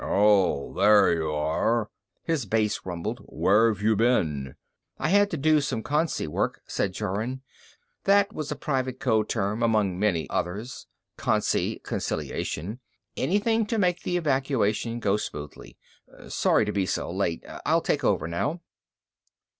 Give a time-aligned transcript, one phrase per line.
[0.03, 1.87] "Oh, there you are,"
[2.23, 3.19] his bass rumbled.
[3.27, 4.55] "Where've you been?"
[4.97, 7.43] "I had to do some concy work," said Jorun.
[8.05, 10.87] That was a private code term, among others:
[11.19, 12.79] concy, conciliation,
[13.15, 15.77] anything to make the evacuation go smoothly.
[16.29, 17.45] "Sorry to be so late.
[17.63, 18.61] I'll take over now."